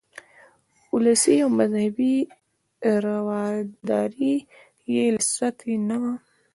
[0.93, 2.13] ولسي او مذهبي
[3.05, 4.35] رواداري
[4.93, 6.13] یې له سطحې نه وه.